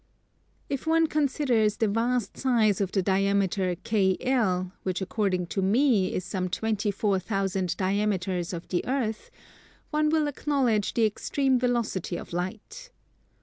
If 0.67 0.87
one 0.87 1.05
considers 1.05 1.77
the 1.77 1.87
vast 1.87 2.35
size 2.35 2.81
of 2.81 2.91
the 2.91 3.03
diameter 3.03 3.75
KL, 3.75 4.71
which 4.81 4.99
according 4.99 5.45
to 5.53 5.61
me 5.61 6.11
is 6.15 6.25
some 6.25 6.49
24 6.49 7.19
thousand 7.19 7.77
diameters 7.77 8.51
of 8.51 8.67
the 8.69 8.83
Earth, 8.87 9.29
one 9.91 10.09
will 10.09 10.25
acknowledge 10.27 10.95
the 10.95 11.05
extreme 11.05 11.59
velocity 11.59 12.17
of 12.17 12.33
Light. 12.33 12.89